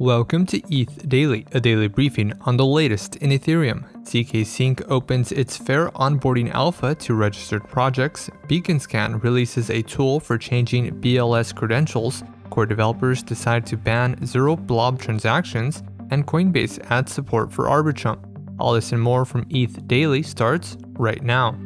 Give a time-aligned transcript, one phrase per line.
[0.00, 3.84] Welcome to ETH Daily, a daily briefing on the latest in Ethereum.
[4.02, 8.30] ZK Sync opens its fair onboarding alpha to registered projects.
[8.48, 12.24] BeaconScan releases a tool for changing BLS credentials.
[12.48, 18.18] Core developers decide to ban zero blob transactions, and Coinbase adds support for Arbitrum.
[18.58, 21.58] All this and more from ETH Daily starts right now.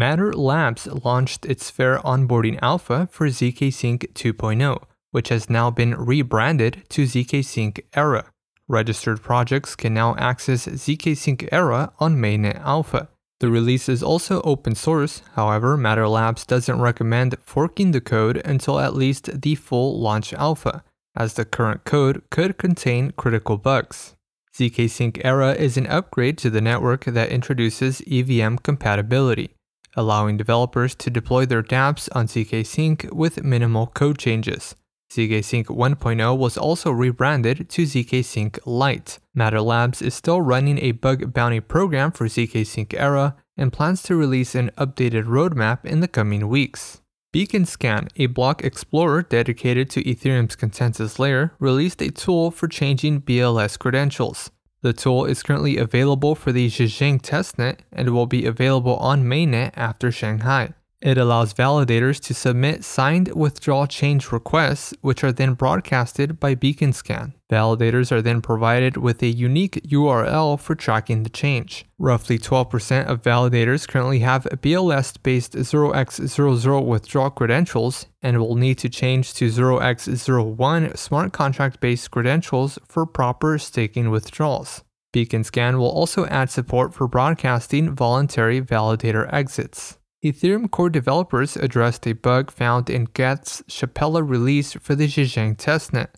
[0.00, 5.94] Matter Labs launched its fair onboarding alpha for ZK Sync 2.0, which has now been
[5.94, 8.32] rebranded to ZK Sync Era.
[8.66, 13.10] Registered projects can now access ZK Sync Era on mainnet alpha.
[13.40, 18.80] The release is also open source, however, Matter Labs doesn't recommend forking the code until
[18.80, 20.82] at least the full launch alpha,
[21.14, 24.16] as the current code could contain critical bugs.
[24.56, 29.50] ZK Sync Era is an upgrade to the network that introduces EVM compatibility
[29.96, 34.74] allowing developers to deploy their dApps on ZK Sync with minimal code changes.
[35.10, 39.18] ZK Sync 1.0 was also rebranded to ZK Sync Lite.
[39.34, 44.02] Matter Labs is still running a bug bounty program for ZK Sync Era and plans
[44.04, 47.00] to release an updated roadmap in the coming weeks.
[47.34, 53.78] BeaconScan, a block explorer dedicated to Ethereum's consensus layer, released a tool for changing BLS
[53.78, 54.50] credentials.
[54.82, 59.72] The tool is currently available for the Zhejiang testnet and will be available on mainnet
[59.76, 60.72] after Shanghai.
[61.02, 67.32] It allows validators to submit signed withdrawal change requests, which are then broadcasted by BeaconScan.
[67.50, 71.86] Validators are then provided with a unique URL for tracking the change.
[71.98, 78.90] Roughly 12% of validators currently have BLS based 0x00 withdrawal credentials and will need to
[78.90, 84.84] change to 0x01 smart contract based credentials for proper staking withdrawals.
[85.14, 89.96] BeaconScan will also add support for broadcasting voluntary validator exits.
[90.22, 96.08] Ethereum core developers addressed a bug found in Geth's Shapella release for the Zhejiang testnet.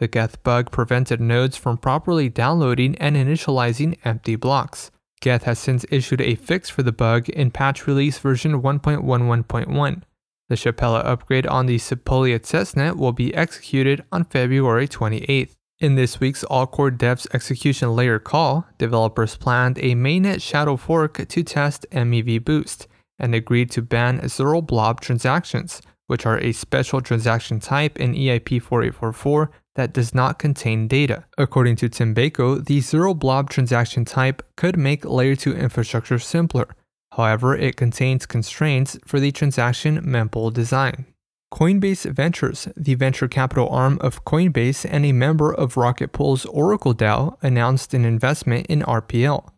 [0.00, 4.90] The Geth bug prevented nodes from properly downloading and initializing empty blocks.
[5.20, 10.02] Geth has since issued a fix for the bug in patch release version 1.11.1.
[10.48, 15.52] The Shapella upgrade on the Sepolia testnet will be executed on February 28th.
[15.78, 21.28] In this week's All Core Devs execution layer call, developers planned a mainnet shadow fork
[21.28, 22.88] to test MEV Boost
[23.22, 28.60] and agreed to ban zero blob transactions, which are a special transaction type in EIP
[28.60, 31.24] 4844 that does not contain data.
[31.38, 36.68] According to Tim Beiko, the zero blob transaction type could make layer 2 infrastructure simpler.
[37.12, 41.06] However, it contains constraints for the transaction mempool design.
[41.52, 46.94] Coinbase Ventures, the venture capital arm of Coinbase and a member of Rocket Pool's Oracle
[46.94, 49.51] DAO, announced an investment in RPL.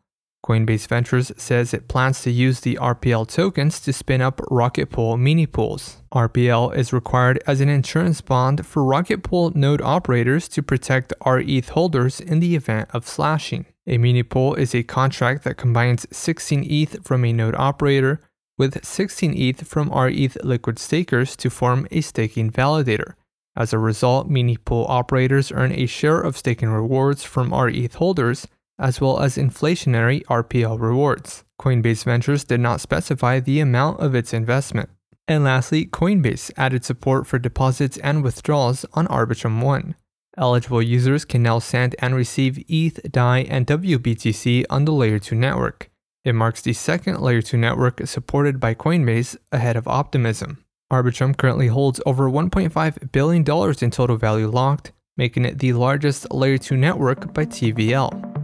[0.44, 5.16] Coinbase Ventures says it plans to use the RPL tokens to spin up Rocket Pool
[5.16, 6.02] mini pools.
[6.12, 11.70] RPL is required as an insurance bond for Rocket Pool node operators to protect RETH
[11.70, 13.64] holders in the event of slashing.
[13.86, 18.20] A mini pool is a contract that combines 16 ETH from a node operator
[18.58, 23.14] with 16 ETH from RETH liquid stakers to form a staking validator.
[23.56, 28.46] As a result, mini pool operators earn a share of staking rewards from RETH holders
[28.78, 31.44] as well as inflationary RPL rewards.
[31.60, 34.90] Coinbase Ventures did not specify the amount of its investment.
[35.26, 39.94] And lastly, Coinbase added support for deposits and withdrawals on Arbitrum 1.
[40.36, 45.34] Eligible users can now send and receive ETH, DAI, and WBTC on the Layer 2
[45.34, 45.90] network.
[46.24, 50.64] It marks the second Layer 2 network supported by Coinbase ahead of Optimism.
[50.92, 53.42] Arbitrum currently holds over $1.5 billion
[53.82, 58.43] in total value locked, making it the largest Layer 2 network by TVL.